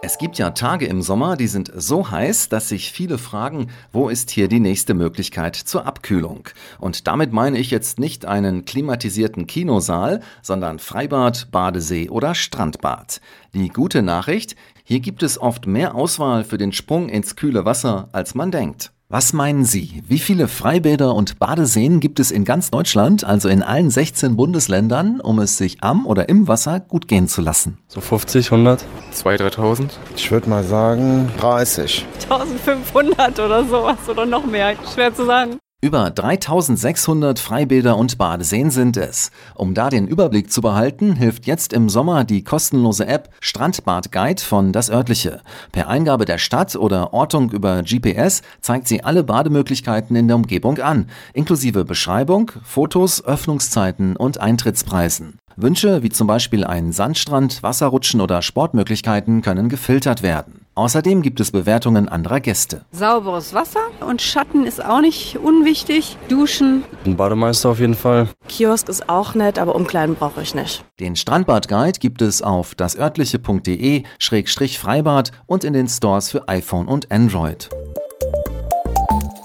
Es 0.00 0.16
gibt 0.16 0.38
ja 0.38 0.50
Tage 0.50 0.86
im 0.86 1.02
Sommer, 1.02 1.36
die 1.36 1.48
sind 1.48 1.72
so 1.74 2.08
heiß, 2.08 2.48
dass 2.48 2.68
sich 2.68 2.92
viele 2.92 3.18
fragen, 3.18 3.66
wo 3.92 4.08
ist 4.08 4.30
hier 4.30 4.46
die 4.46 4.60
nächste 4.60 4.94
Möglichkeit 4.94 5.56
zur 5.56 5.86
Abkühlung? 5.86 6.48
Und 6.78 7.08
damit 7.08 7.32
meine 7.32 7.58
ich 7.58 7.72
jetzt 7.72 7.98
nicht 7.98 8.24
einen 8.24 8.64
klimatisierten 8.64 9.48
Kinosaal, 9.48 10.20
sondern 10.40 10.78
Freibad, 10.78 11.50
Badesee 11.50 12.10
oder 12.10 12.36
Strandbad. 12.36 13.20
Die 13.54 13.70
gute 13.70 14.02
Nachricht, 14.02 14.54
hier 14.84 15.00
gibt 15.00 15.24
es 15.24 15.36
oft 15.36 15.66
mehr 15.66 15.96
Auswahl 15.96 16.44
für 16.44 16.58
den 16.58 16.70
Sprung 16.70 17.08
ins 17.08 17.34
kühle 17.34 17.64
Wasser, 17.64 18.08
als 18.12 18.36
man 18.36 18.52
denkt. 18.52 18.92
Was 19.10 19.32
meinen 19.32 19.64
Sie? 19.64 20.02
Wie 20.06 20.18
viele 20.18 20.48
Freibäder 20.48 21.14
und 21.14 21.38
Badeseen 21.38 21.98
gibt 21.98 22.20
es 22.20 22.30
in 22.30 22.44
ganz 22.44 22.70
Deutschland, 22.70 23.24
also 23.24 23.48
in 23.48 23.62
allen 23.62 23.88
16 23.88 24.36
Bundesländern, 24.36 25.22
um 25.22 25.38
es 25.38 25.56
sich 25.56 25.82
am 25.82 26.04
oder 26.04 26.28
im 26.28 26.46
Wasser 26.46 26.78
gut 26.78 27.08
gehen 27.08 27.26
zu 27.26 27.40
lassen? 27.40 27.78
So 27.86 28.02
50, 28.02 28.52
100? 28.52 28.84
2.000, 29.14 29.54
3.000. 29.54 29.90
Ich 30.14 30.30
würde 30.30 30.50
mal 30.50 30.62
sagen 30.62 31.32
30. 31.38 32.04
1500 32.24 33.40
oder 33.40 33.64
sowas 33.64 33.96
oder 34.10 34.26
noch 34.26 34.44
mehr. 34.44 34.74
Schwer 34.92 35.14
zu 35.14 35.24
sagen. 35.24 35.56
Über 35.80 36.10
3600 36.10 37.38
Freibäder 37.38 37.96
und 37.96 38.18
Badeseen 38.18 38.72
sind 38.72 38.96
es. 38.96 39.30
Um 39.54 39.74
da 39.74 39.90
den 39.90 40.08
Überblick 40.08 40.50
zu 40.50 40.60
behalten, 40.60 41.12
hilft 41.14 41.46
jetzt 41.46 41.72
im 41.72 41.88
Sommer 41.88 42.24
die 42.24 42.42
kostenlose 42.42 43.06
App 43.06 43.28
Strandbad 43.40 44.10
Guide 44.10 44.42
von 44.42 44.72
Das 44.72 44.90
Örtliche. 44.90 45.40
Per 45.70 45.86
Eingabe 45.86 46.24
der 46.24 46.38
Stadt 46.38 46.74
oder 46.74 47.12
Ortung 47.14 47.52
über 47.52 47.84
GPS 47.84 48.42
zeigt 48.60 48.88
sie 48.88 49.04
alle 49.04 49.22
Bademöglichkeiten 49.22 50.16
in 50.16 50.26
der 50.26 50.34
Umgebung 50.34 50.78
an, 50.78 51.06
inklusive 51.32 51.84
Beschreibung, 51.84 52.50
Fotos, 52.64 53.24
Öffnungszeiten 53.24 54.16
und 54.16 54.40
Eintrittspreisen. 54.40 55.38
Wünsche 55.54 56.02
wie 56.02 56.10
zum 56.10 56.26
Beispiel 56.26 56.64
ein 56.64 56.90
Sandstrand, 56.90 57.62
Wasserrutschen 57.62 58.20
oder 58.20 58.42
Sportmöglichkeiten 58.42 59.42
können 59.42 59.68
gefiltert 59.68 60.24
werden. 60.24 60.57
Außerdem 60.78 61.22
gibt 61.22 61.40
es 61.40 61.50
Bewertungen 61.50 62.08
anderer 62.08 62.38
Gäste. 62.38 62.84
Sauberes 62.92 63.52
Wasser 63.52 63.80
und 63.98 64.22
Schatten 64.22 64.64
ist 64.64 64.84
auch 64.84 65.00
nicht 65.00 65.36
unwichtig. 65.36 66.16
Duschen. 66.28 66.84
Ein 67.04 67.16
Bademeister 67.16 67.70
auf 67.70 67.80
jeden 67.80 67.96
Fall. 67.96 68.28
Kiosk 68.46 68.88
ist 68.88 69.08
auch 69.08 69.34
nett, 69.34 69.58
aber 69.58 69.74
Umkleiden 69.74 70.14
brauche 70.14 70.40
ich 70.40 70.54
nicht. 70.54 70.84
Den 71.00 71.16
Strandbad-Guide 71.16 71.98
gibt 71.98 72.22
es 72.22 72.42
auf 72.42 72.76
dasörtliche.de-freibad 72.76 75.32
und 75.46 75.64
in 75.64 75.72
den 75.72 75.88
Stores 75.88 76.30
für 76.30 76.48
iPhone 76.48 76.86
und 76.86 77.10
Android. 77.10 77.68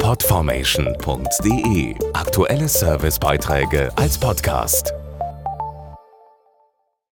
Podformation.de 0.00 1.94
Aktuelle 2.12 2.68
Servicebeiträge 2.68 3.90
als 3.96 4.18
Podcast. 4.18 4.92